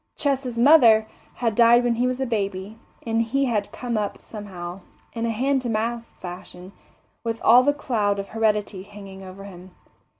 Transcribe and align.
Ches's 0.15 0.57
mother 0.57 1.07
had 1.35 1.53
died 1.53 1.83
when 1.83 1.93
he 1.93 2.07
was 2.07 2.19
a 2.19 2.25
baby, 2.25 2.79
and 3.05 3.21
he 3.21 3.45
had 3.45 3.71
come 3.71 3.99
up 3.99 4.19
somehow, 4.19 4.79
in 5.13 5.27
a 5.27 5.29
hand 5.29 5.61
to 5.61 5.69
mouth 5.69 6.05
fashion, 6.19 6.71
with 7.23 7.39
all 7.43 7.61
the 7.61 7.71
cloud 7.71 8.17
of 8.17 8.29
heredity 8.29 8.81
hanging 8.81 9.21
over 9.21 9.43
him. 9.43 9.75